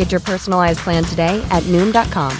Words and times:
Get 0.00 0.10
your 0.10 0.22
personalized 0.22 0.78
plan 0.78 1.04
today 1.04 1.44
at 1.50 1.62
Noom.com. 1.64 2.32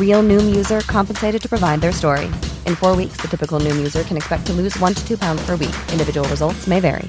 Real 0.00 0.20
Noom 0.20 0.56
user 0.56 0.80
compensated 0.80 1.40
to 1.42 1.48
provide 1.48 1.80
their 1.80 1.92
story. 1.92 2.26
In 2.66 2.74
four 2.74 2.96
weeks, 2.96 3.22
the 3.22 3.28
typical 3.28 3.60
Noom 3.60 3.76
user 3.76 4.02
can 4.02 4.16
expect 4.16 4.46
to 4.46 4.52
lose 4.52 4.76
one 4.80 4.92
to 4.92 5.06
two 5.06 5.16
pounds 5.16 5.46
per 5.46 5.54
week. 5.54 5.74
Individual 5.92 6.28
results 6.28 6.66
may 6.66 6.80
vary. 6.80 7.08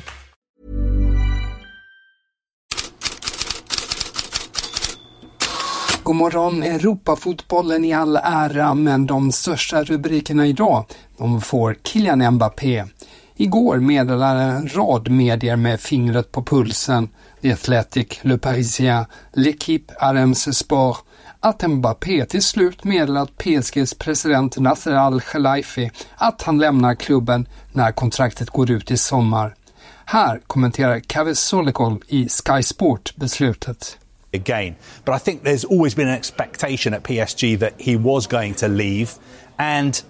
God 6.04 6.16
morgon, 6.16 6.64
Europafotbollen 6.64 7.86
i 7.86 7.94
all 7.94 8.18
ära, 8.18 8.74
men 8.74 9.06
de 9.06 9.32
största 9.32 9.84
rubrikerna 9.84 10.48
idag, 10.48 10.86
de 11.18 11.42
får 11.42 11.78
Kylian 11.84 12.34
Mbappé. 12.34 12.86
Igår 13.36 13.78
meddelade 13.78 14.42
en 14.42 14.68
rad 14.68 15.12
medier 15.12 15.56
med 15.56 15.80
fingret 15.80 16.32
på 16.32 16.44
pulsen, 16.44 17.10
The 17.42 17.54
Athletic, 17.54 18.20
Le 18.22 18.38
Parisien, 18.38 19.06
L'Equipe, 19.34 19.94
RMC 20.00 20.54
Sport, 20.54 20.98
att 21.40 21.70
Mbappé 21.70 22.26
till 22.26 22.44
slut 22.44 22.84
meddelat 22.84 23.38
PSGs 23.38 23.94
president 23.94 24.58
Nasser 24.58 24.92
Al-Khelaifi 24.92 25.92
att 26.16 26.42
han 26.42 26.60
lämnar 26.60 26.96
klubben 26.96 27.48
när 27.72 27.92
kontraktet 27.92 28.50
går 28.50 28.72
ut 28.72 28.92
i 28.92 28.98
sommar. 28.98 29.56
Här 30.06 30.42
kommenterar 30.48 31.00
Kaveh 31.00 31.34
Solikol 31.34 32.04
i 32.08 32.30
Sky 32.30 32.64
Sport 32.64 33.16
beslutet. 33.16 33.98
again. 34.34 34.76
But 35.06 35.14
I 35.14 35.20
think 35.20 35.44
there's 35.44 35.64
always 35.64 35.96
been 35.96 36.08
an 36.08 36.16
expectation 36.16 36.94
at 36.94 37.04
PSG 37.04 37.60
that 37.60 37.80
he 37.80 37.96
was 37.96 38.28
going 38.28 38.56
to 38.56 38.68
leave. 38.68 39.14
And, 39.58 40.02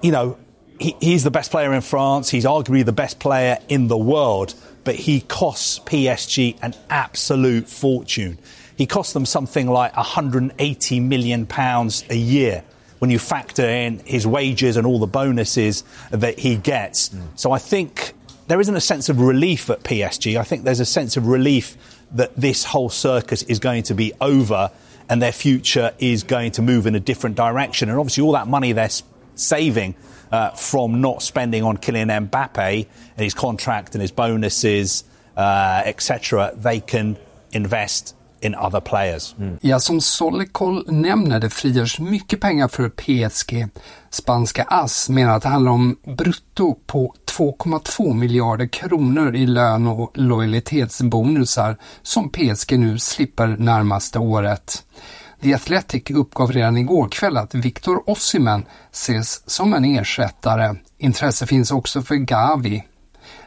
you 0.00 0.10
know, 0.10 0.36
he, 0.82 0.96
he's 1.00 1.24
the 1.24 1.30
best 1.30 1.50
player 1.50 1.72
in 1.72 1.80
France. 1.80 2.28
He's 2.28 2.44
arguably 2.44 2.84
the 2.84 2.92
best 2.92 3.18
player 3.18 3.58
in 3.68 3.88
the 3.88 3.96
world. 3.96 4.54
But 4.84 4.96
he 4.96 5.20
costs 5.20 5.78
PSG 5.78 6.58
an 6.60 6.74
absolute 6.90 7.68
fortune. 7.68 8.38
He 8.76 8.86
costs 8.86 9.12
them 9.12 9.24
something 9.24 9.68
like 9.68 9.96
180 9.96 11.00
million 11.00 11.46
pounds 11.46 12.04
a 12.10 12.16
year 12.16 12.64
when 12.98 13.10
you 13.10 13.18
factor 13.18 13.68
in 13.68 14.00
his 14.00 14.26
wages 14.26 14.76
and 14.76 14.86
all 14.86 14.98
the 14.98 15.06
bonuses 15.06 15.84
that 16.10 16.38
he 16.38 16.56
gets. 16.56 17.10
Mm. 17.10 17.22
So 17.36 17.52
I 17.52 17.58
think 17.58 18.12
there 18.48 18.60
isn't 18.60 18.74
a 18.74 18.80
sense 18.80 19.08
of 19.08 19.20
relief 19.20 19.70
at 19.70 19.82
PSG. 19.82 20.38
I 20.38 20.42
think 20.42 20.64
there's 20.64 20.80
a 20.80 20.84
sense 20.84 21.16
of 21.16 21.26
relief 21.26 21.76
that 22.12 22.34
this 22.36 22.64
whole 22.64 22.90
circus 22.90 23.42
is 23.44 23.58
going 23.58 23.84
to 23.84 23.94
be 23.94 24.12
over 24.20 24.70
and 25.08 25.20
their 25.20 25.32
future 25.32 25.92
is 25.98 26.22
going 26.22 26.52
to 26.52 26.62
move 26.62 26.86
in 26.86 26.94
a 26.94 27.00
different 27.00 27.36
direction. 27.36 27.88
And 27.88 27.98
obviously, 27.98 28.22
all 28.22 28.32
that 28.32 28.48
money 28.48 28.72
they're 28.72 28.88
saving 29.34 29.94
uh, 30.32 30.54
from 30.56 31.00
not 31.00 31.22
spending 31.22 31.64
on 31.64 31.76
Kylian 31.76 32.28
Mbappe 32.28 32.86
and 33.16 33.24
his 33.24 33.34
contract 33.34 33.94
and 33.94 34.02
his 34.02 34.12
bonuses, 34.12 35.04
uh, 35.36 35.82
etc., 35.84 36.52
they 36.62 36.80
can 36.80 37.16
invest 37.52 38.14
in 38.40 38.54
other 38.54 38.80
players. 38.80 39.34
Mm. 39.38 39.58
Ja, 39.60 39.80
som 39.80 40.00
Solikol 40.00 40.84
nämner, 40.88 41.40
det 41.40 41.50
frigörs 41.50 42.00
mycket 42.00 42.40
pengar 42.40 42.68
för 42.68 42.88
PSG. 42.88 43.66
Spanska 44.10 44.64
AS 44.68 45.08
menar 45.08 45.36
att 45.36 45.42
det 45.42 45.48
handlar 45.48 45.72
om 45.72 45.96
brutto 46.04 46.74
på 46.86 47.14
2,2 47.38 48.14
miljarder 48.14 48.66
kronor 48.66 49.34
i 49.34 49.46
lön 49.46 49.86
och 49.86 50.10
lojalitetsbonusar 50.14 51.76
som 52.02 52.30
PSG 52.30 52.78
nu 52.78 52.98
slipper 52.98 53.46
närmaste 53.46 54.18
året. 54.18 54.84
The 55.42 55.54
Athletic 55.54 56.10
uppgav 56.10 56.52
redan 56.52 56.76
igår 56.76 57.08
kväll 57.08 57.36
att 57.36 57.54
Victor 57.54 58.10
Ossimen 58.10 58.64
ses 58.92 59.50
som 59.50 59.74
en 59.74 59.84
ersättare. 59.84 60.76
Intresse 60.98 61.46
finns 61.46 61.70
också 61.70 62.02
för 62.02 62.14
Gavi. 62.14 62.84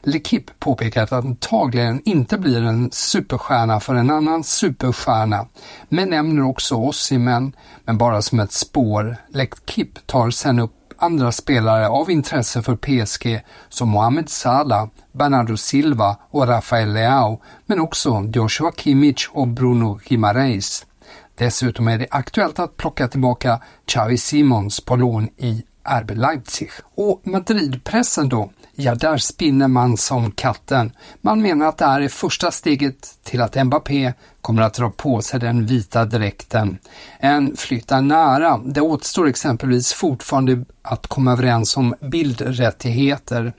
L'Equipe 0.03 0.51
påpekar 0.59 1.03
att 1.03 1.11
antagligen 1.11 2.01
inte 2.05 2.37
blir 2.37 2.63
en 2.63 2.91
superstjärna 2.91 3.79
för 3.79 3.95
en 3.95 4.09
annan 4.09 4.43
superstjärna, 4.43 5.47
men 5.89 6.09
nämner 6.09 6.43
också 6.43 6.75
Ossimen, 6.75 7.55
men 7.85 7.97
bara 7.97 8.21
som 8.21 8.39
ett 8.39 8.51
spår. 8.51 9.17
L'Equipe 9.33 9.99
tar 10.05 10.29
sen 10.29 10.59
upp 10.59 10.73
andra 10.97 11.31
spelare 11.31 11.87
av 11.87 12.11
intresse 12.11 12.61
för 12.61 12.75
PSG 12.75 13.41
som 13.69 13.89
Mohamed 13.89 14.29
Salah, 14.29 14.87
Bernardo 15.11 15.57
Silva 15.57 16.17
och 16.31 16.47
Rafael 16.47 16.93
Leao, 16.93 17.41
men 17.65 17.79
också 17.79 18.29
Joshua 18.33 18.71
Kimmich 18.71 19.29
och 19.33 19.47
Bruno 19.47 19.99
Gimareis. 20.05 20.85
Dessutom 21.35 21.87
är 21.87 21.97
det 21.97 22.07
aktuellt 22.11 22.59
att 22.59 22.77
plocka 22.77 23.07
tillbaka 23.07 23.61
Xavi 23.85 24.17
Simons 24.17 24.79
på 24.79 24.95
lån 24.95 25.29
i 25.37 25.63
RB 25.83 26.11
Leipzig. 26.11 26.69
Och 26.95 27.21
Madridpressen 27.23 28.29
då? 28.29 28.51
Ja, 28.75 28.95
där 28.95 29.17
spinner 29.17 29.67
man 29.67 29.97
som 29.97 30.31
katten. 30.31 30.91
Man 31.21 31.41
menar 31.41 31.65
att 31.65 31.77
det 31.77 31.85
här 31.85 32.01
är 32.01 32.07
första 32.07 32.51
steget 32.51 33.17
till 33.23 33.41
att 33.41 33.65
Mbappé 33.65 34.13
kommer 34.41 34.61
att 34.61 34.73
dra 34.73 34.89
på 34.89 35.21
sig 35.21 35.39
den 35.39 35.65
vita 35.65 36.05
dräkten. 36.05 36.77
En 37.19 37.57
flytt 37.57 37.91
är 37.91 38.01
nära. 38.01 38.57
Det 38.57 38.81
återstår 38.81 39.27
exempelvis 39.27 39.93
fortfarande 39.93 40.65
att 40.81 41.07
komma 41.07 41.31
överens 41.31 41.77
om 41.77 41.95
bildrättigheter. 42.01 43.53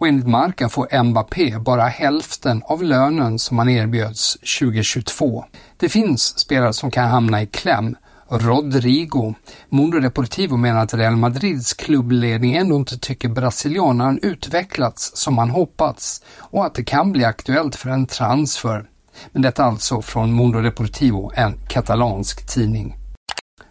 Och 0.00 0.08
enligt 0.08 0.26
Marca 0.26 0.68
får 0.68 1.02
Mbappé 1.02 1.58
bara 1.58 1.82
hälften 1.82 2.62
av 2.64 2.82
lönen 2.82 3.38
som 3.38 3.58
han 3.58 3.68
erbjöds 3.68 4.32
2022. 4.58 5.44
Det 5.76 5.88
finns 5.88 6.38
spelare 6.38 6.72
som 6.72 6.90
kan 6.90 7.08
hamna 7.08 7.42
i 7.42 7.46
kläm. 7.46 7.96
Rodrigo. 8.28 9.34
Mundo 9.68 10.00
Deportivo 10.00 10.56
menar 10.56 10.82
att 10.82 10.94
Real 10.94 11.16
Madrids 11.16 11.72
klubbledning 11.72 12.54
ändå 12.54 12.76
inte 12.76 12.98
tycker 12.98 13.28
brasilianaren 13.28 14.18
utvecklats 14.22 15.12
som 15.14 15.34
man 15.34 15.50
hoppats 15.50 16.22
och 16.36 16.66
att 16.66 16.74
det 16.74 16.84
kan 16.84 17.12
bli 17.12 17.24
aktuellt 17.24 17.76
för 17.76 17.90
en 17.90 18.06
transfer. 18.06 18.84
Men 19.32 19.42
detta 19.42 19.64
alltså 19.64 20.02
från 20.02 20.36
Mundo 20.36 20.60
Deportivo, 20.60 21.32
en 21.34 21.54
katalansk 21.68 22.46
tidning. 22.54 22.99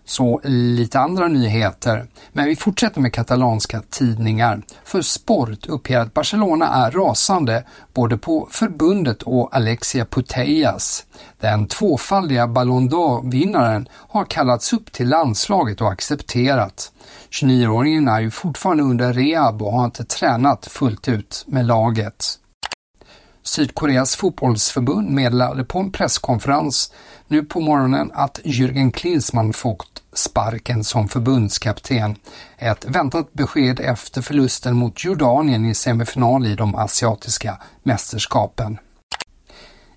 Så 0.09 0.41
lite 0.43 0.99
andra 0.99 1.27
nyheter. 1.27 2.07
Men 2.31 2.45
vi 2.45 2.55
fortsätter 2.55 3.01
med 3.01 3.13
katalanska 3.13 3.81
tidningar. 3.89 4.61
För 4.83 5.01
Sport 5.01 5.67
uppger 5.67 5.99
att 5.99 6.13
Barcelona 6.13 6.67
är 6.67 6.91
rasande 6.91 7.63
både 7.93 8.17
på 8.17 8.47
förbundet 8.51 9.23
och 9.23 9.55
Alexia 9.55 10.05
Putellas. 10.05 11.05
Den 11.39 11.67
tvåfaldiga 11.67 12.47
Ballon 12.47 12.89
d'Or-vinnaren 12.89 13.89
har 13.93 14.25
kallats 14.25 14.73
upp 14.73 14.91
till 14.91 15.09
landslaget 15.09 15.81
och 15.81 15.91
accepterat. 15.91 16.91
29-åringen 17.31 18.11
är 18.11 18.19
ju 18.19 18.31
fortfarande 18.31 18.83
under 18.83 19.13
rehab 19.13 19.61
och 19.61 19.71
har 19.71 19.85
inte 19.85 20.03
tränat 20.03 20.65
fullt 20.65 21.07
ut 21.07 21.43
med 21.47 21.65
laget. 21.65 22.39
Sydkoreas 23.43 24.15
fotbollsförbund 24.15 25.09
meddelade 25.09 25.63
på 25.63 25.79
en 25.79 25.91
presskonferens 25.91 26.93
nu 27.27 27.43
på 27.43 27.59
morgonen 27.59 28.11
att 28.13 28.39
Jürgen 28.43 28.91
Klinsmann 28.91 29.53
fått 29.53 29.98
sparken 30.19 30.83
som 30.83 31.07
förbundskapten. 31.07 32.15
Ett 32.57 32.85
väntat 32.85 33.33
besked 33.33 33.79
efter 33.79 34.21
förlusten 34.21 34.75
mot 34.75 35.03
Jordanien 35.03 35.65
i 35.65 35.75
semifinal 35.75 36.45
i 36.45 36.55
de 36.55 36.75
asiatiska 36.75 37.61
mästerskapen. 37.83 38.77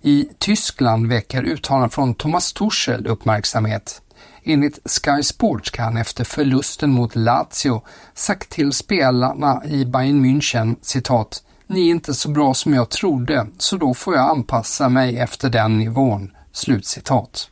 I 0.03 0.29
Tyskland 0.39 1.09
väcker 1.09 1.43
uttalanden 1.43 1.91
från 1.91 2.15
Thomas 2.15 2.53
Tuchel 2.53 3.07
uppmärksamhet. 3.07 4.03
Enligt 4.45 4.79
Sky 4.85 5.23
Sports 5.23 5.71
kan 5.71 5.85
han 5.85 5.97
efter 5.97 6.25
förlusten 6.25 6.91
mot 6.91 7.17
Lazio 7.17 7.83
sagt 8.15 8.51
till 8.51 8.73
spelarna 8.73 9.63
i 9.65 9.85
Bayern 9.85 10.25
München 10.25 10.77
citat 10.83 11.43
ni 11.73 11.87
är 11.87 11.91
inte 11.91 12.15
så 12.15 12.29
bra 12.29 12.55
som 12.55 12.75
jag 12.75 12.91
trodde, 12.91 13.47
så 13.59 13.77
då 13.77 13.95
får 13.95 14.15
jag 14.15 14.31
anpassa 14.31 14.89
mig 14.89 15.19
efter 15.19 15.51
den 15.51 15.79
nivån. 15.79 16.31
Slutcitat. 16.53 17.49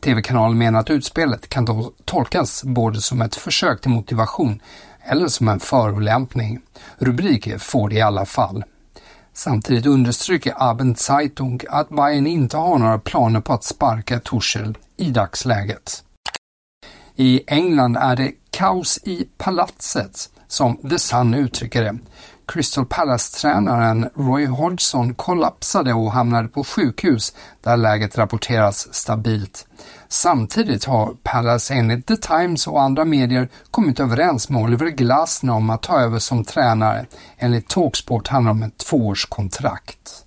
TV-kanalen 0.00 0.58
menar 0.58 0.80
att 0.80 0.90
utspelet 0.90 1.48
kan 1.48 1.64
då 1.64 1.92
tolkas 2.04 2.64
både 2.64 3.00
som 3.00 3.22
ett 3.22 3.34
försök 3.34 3.80
till 3.80 3.90
motivation 3.90 4.60
eller 5.02 5.28
som 5.28 5.48
en 5.48 5.60
förolämpning. 5.60 6.60
Rubriker 6.98 7.58
får 7.58 7.88
det 7.88 7.96
i 7.96 8.00
alla 8.00 8.26
fall. 8.26 8.64
Samtidigt 9.32 9.86
understryker 9.86 10.54
Abendzeitung 10.56 11.60
att 11.68 11.88
Bayern 11.88 12.26
inte 12.26 12.56
har 12.56 12.78
några 12.78 12.98
planer 12.98 13.40
på 13.40 13.52
att 13.52 13.64
sparka 13.64 14.20
Tuchel 14.20 14.78
i 14.96 15.10
dagsläget. 15.10 16.04
I 17.16 17.42
England 17.46 17.96
är 17.96 18.16
det 18.16 18.32
kaos 18.50 18.98
i 19.04 19.28
palatset, 19.38 20.30
som 20.48 20.76
The 20.76 20.98
Sun 20.98 21.34
uttrycker 21.34 21.82
det. 21.82 21.98
Crystal 22.48 22.86
Palace-tränaren 22.86 24.10
Roy 24.14 24.46
Hodgson 24.46 25.14
kollapsade 25.14 25.94
och 25.94 26.12
hamnade 26.12 26.48
på 26.48 26.64
sjukhus 26.64 27.34
där 27.62 27.76
läget 27.76 28.18
rapporteras 28.18 28.94
stabilt. 28.94 29.66
Samtidigt 30.08 30.84
har 30.84 31.14
Palace 31.22 31.74
enligt 31.74 32.06
The 32.06 32.16
Times 32.16 32.66
och 32.66 32.82
andra 32.82 33.04
medier 33.04 33.48
kommit 33.70 34.00
överens 34.00 34.48
med 34.48 34.62
Oliver 34.62 34.90
Glasner 34.90 35.52
om 35.52 35.70
att 35.70 35.82
ta 35.82 36.00
över 36.00 36.18
som 36.18 36.44
tränare. 36.44 37.06
Enligt 37.38 37.68
Talksport 37.68 38.28
handlar 38.28 38.52
det 38.54 38.58
om 38.58 38.62
ett 38.62 38.78
tvåårskontrakt. 38.78 40.24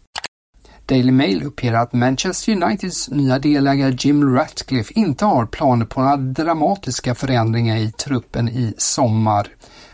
Daily 0.85 1.11
Mail 1.11 1.43
uppger 1.43 1.73
att 1.73 1.93
Manchester 1.93 2.51
Uniteds 2.51 3.09
nya 3.09 3.39
delägare 3.39 3.95
Jim 3.99 4.35
Ratcliffe 4.35 4.93
inte 4.93 5.25
har 5.25 5.45
planer 5.45 5.85
på 5.85 6.01
några 6.01 6.17
dramatiska 6.17 7.15
förändringar 7.15 7.77
i 7.77 7.91
truppen 7.91 8.49
i 8.49 8.73
sommar. 8.77 9.47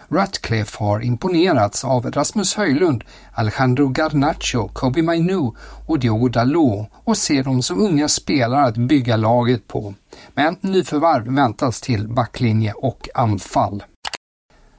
Ratcliffe 0.10 0.84
har 0.84 1.04
imponerats 1.04 1.86
av 1.86 2.12
Rasmus 2.12 2.56
Höjlund, 2.56 3.04
Alejandro 3.34 3.94
Garnacho, 3.98 4.68
Kobe 4.74 5.02
Mainu 5.02 5.52
och 5.88 6.00
Diogo 6.00 6.30
Dalot 6.30 6.88
och 6.94 7.18
ser 7.18 7.44
dem 7.44 7.62
som 7.62 7.82
unga 7.82 8.08
spelare 8.08 8.66
att 8.66 8.78
bygga 8.78 9.18
laget 9.18 9.68
på. 9.68 9.94
Men 10.34 10.56
nyförvärv 10.62 11.36
väntas 11.36 11.82
till 11.82 12.08
backlinje 12.08 12.74
och 12.74 13.10
anfall. 13.14 13.84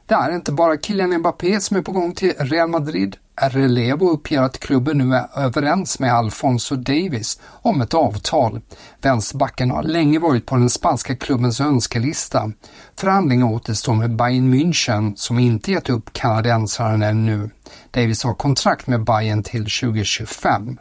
Det 0.07 0.15
är 0.15 0.35
inte 0.35 0.53
bara 0.53 0.77
Kylian 0.77 1.19
Mbappé 1.19 1.61
som 1.61 1.77
är 1.77 1.83
på 1.83 1.93
gång 1.93 2.15
till 2.15 2.33
Real 2.39 2.69
Madrid. 2.69 3.17
Relevo 3.41 4.11
uppger 4.11 4.43
att 4.43 4.59
klubben 4.59 4.99
nu 4.99 5.15
är 5.15 5.39
överens 5.39 5.99
med 5.99 6.15
Alfonso 6.15 6.77
Davis 6.77 7.41
om 7.63 7.81
ett 7.81 7.95
avtal. 7.95 8.61
Vänsterbacken 9.03 9.71
har 9.71 9.83
länge 9.83 10.19
varit 10.19 10.47
på 10.47 10.57
den 10.57 10.71
spanska 10.71 11.17
klubbens 11.17 11.61
önskelista. 11.61 12.53
Förhandlingar 12.97 13.47
återstår 13.47 13.95
med 13.95 14.17
Bayern 14.17 14.55
München 14.55 15.17
som 15.17 15.39
inte 15.39 15.73
gett 15.73 15.91
upp 15.91 16.13
kanadensaren 16.13 17.03
ännu. 17.03 17.51
Davis 17.91 18.25
har 18.25 18.35
kontrakt 18.35 18.87
med 18.87 19.05
Bayern 19.05 19.43
till 19.43 19.65
2025. 19.65 20.79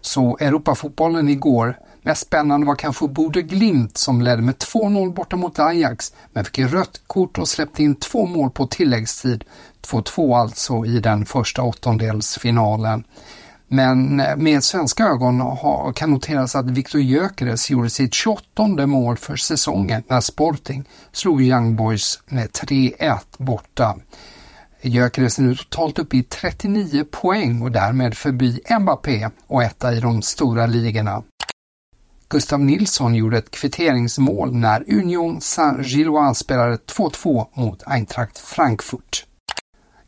Så 0.00 0.38
Europafotbollen 0.40 1.28
igår. 1.28 1.76
Mest 2.02 2.26
spännande 2.26 2.66
var 2.66 2.74
kanske 2.74 3.08
Bode 3.08 3.42
Glimt 3.42 3.98
som 3.98 4.22
ledde 4.22 4.42
med 4.42 4.54
2-0 4.54 5.14
borta 5.14 5.36
mot 5.36 5.58
Ajax 5.58 6.12
men 6.32 6.44
fick 6.44 6.58
rött 6.58 7.00
kort 7.06 7.38
och 7.38 7.48
släppte 7.48 7.82
in 7.82 7.94
två 7.94 8.26
mål 8.26 8.50
på 8.50 8.66
tilläggstid. 8.66 9.44
2-2 9.86 10.36
alltså 10.36 10.84
i 10.84 11.00
den 11.00 11.26
första 11.26 11.62
åttondelsfinalen. 11.62 13.04
Men 13.68 14.20
eh, 14.20 14.36
med 14.36 14.64
svenska 14.64 15.04
ögon 15.04 15.56
kan 15.94 16.10
noteras 16.10 16.56
att 16.56 16.70
Viktor 16.70 17.00
Gyökeres 17.00 17.70
gjorde 17.70 17.90
sitt 17.90 18.14
28 18.14 18.86
mål 18.86 19.16
för 19.16 19.36
säsongen 19.36 20.02
när 20.08 20.20
Sporting 20.20 20.84
slog 21.12 21.42
Young 21.42 21.76
Boys 21.76 22.20
med 22.26 22.48
3-1 22.48 23.18
borta. 23.38 23.96
Gyökeres 24.82 25.38
är 25.38 25.42
nu 25.42 25.54
totalt 25.54 25.98
uppe 25.98 26.16
i 26.16 26.22
39 26.22 27.04
poäng 27.10 27.62
och 27.62 27.72
därmed 27.72 28.16
förbi 28.16 28.60
Mbappé 28.80 29.28
och 29.46 29.62
etta 29.62 29.94
i 29.94 30.00
de 30.00 30.22
stora 30.22 30.66
ligorna. 30.66 31.22
Gustav 32.28 32.60
Nilsson 32.60 33.14
gjorde 33.14 33.38
ett 33.38 33.50
kvitteringsmål 33.50 34.54
när 34.54 34.92
Union 34.92 35.40
Saint-Gilloise 35.40 36.34
spelade 36.34 36.76
2-2 36.76 37.46
mot 37.54 37.82
Eintracht 37.86 38.38
Frankfurt. 38.38 39.27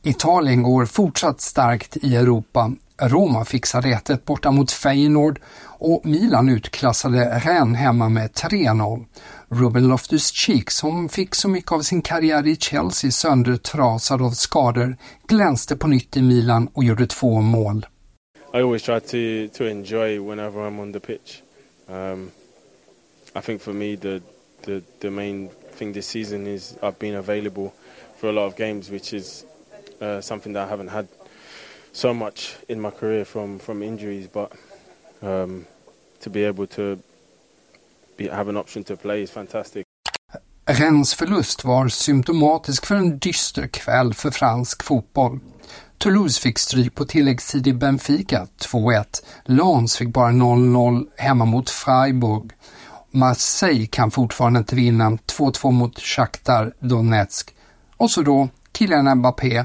Italien 0.03 0.63
går 0.63 0.85
fortsatt 0.85 1.41
starkt 1.41 1.97
i 1.97 2.17
Europa. 2.17 2.73
Roma 3.03 3.45
fixar 3.45 3.83
rätet 3.83 4.25
borta 4.25 4.51
mot 4.51 4.71
Feyenoord 4.71 5.41
och 5.79 6.07
Milan 6.07 6.49
utklassade 6.49 7.41
Rennes 7.45 7.79
hemma 7.79 8.09
med 8.09 8.31
3-0. 8.31 9.05
Ruben 9.49 9.89
Loftus-Cheek, 9.89 10.71
som 10.71 11.09
fick 11.09 11.35
så 11.35 11.49
mycket 11.49 11.73
av 11.73 11.81
sin 11.81 12.03
karriär 12.03 12.47
i 12.47 12.57
Chelsea 12.57 13.11
söndertrasad 13.11 14.23
av 14.23 14.31
skador, 14.31 14.97
glänste 15.29 15.77
på 15.77 15.89
nytt 15.89 16.17
i 16.17 16.23
Milan 16.23 16.69
och 16.73 16.85
gjorde 16.85 17.07
två 17.07 17.41
mål. 17.41 17.87
I 18.55 18.57
always 18.57 18.83
try 18.83 19.01
to, 19.01 19.55
to 19.59 19.65
enjoy 19.65 20.19
whenever 20.19 20.61
I'm 20.61 20.81
on 20.81 20.93
the 20.93 21.01
pitch. 21.01 21.43
Um, 21.89 22.31
I 23.37 23.41
think 23.41 23.63
for 23.63 23.73
me 23.73 23.97
the, 23.97 24.21
the, 24.65 24.83
the 25.01 25.11
main 25.11 25.49
thing 25.79 25.93
this 25.93 26.07
season 26.07 26.47
is 26.47 26.75
I've 26.83 26.99
been 26.99 27.17
available 27.17 27.73
for 28.21 28.29
a 28.29 28.33
lot 28.33 28.47
of 28.47 28.57
games, 28.57 28.91
which 28.91 29.13
is 29.13 29.45
uh, 30.01 30.21
something 30.21 30.53
that 30.55 30.67
I 30.67 30.71
haven't 30.71 30.89
had 30.89 31.07
so 31.93 32.15
much 32.15 32.57
in 32.69 32.81
my 32.81 32.91
career 32.91 33.25
from 33.25 33.59
from 33.59 33.83
injuries. 33.83 34.29
But 34.33 34.53
um, 35.23 35.67
to 36.21 36.31
be 36.31 36.45
able 36.45 36.67
to 36.67 36.99
be, 38.17 38.29
have 38.29 38.49
an 38.49 38.57
option 38.57 38.85
to 38.85 38.97
play 38.97 39.23
is 39.23 39.31
fantastic. 39.31 39.85
Rennes 40.67 41.15
förlust 41.15 41.65
var 41.65 41.89
symptomatisk 41.89 42.87
för 42.87 42.95
en 42.95 43.19
dyster 43.19 43.67
kväll 43.67 44.15
för 44.15 44.31
fransk 44.31 44.83
fotboll. 44.83 45.41
Toulouse 45.99 46.41
fick 46.41 46.59
stryk 46.59 46.95
på 46.95 47.05
tilläggstid 47.05 47.67
i 47.67 47.73
Benfica 47.73 48.47
2-1. 48.59 49.05
Lens 49.45 49.97
fick 49.97 50.09
bara 50.09 50.31
0-0 50.31 51.07
hemma 51.17 51.45
mot 51.45 51.71
Freiburg. 51.71 52.51
Marseille 53.11 53.87
kan 53.87 54.11
fortfarande 54.11 54.59
inte 54.59 54.77
vinna 54.77 55.11
2-2 55.11 55.71
mot 55.71 56.01
Shakhtar 56.01 56.73
Donetsk. 56.81 57.55
Och 57.97 58.11
så 58.11 58.23
då 58.23 58.49
Kylian 58.79 59.19
Mbappé 59.19 59.65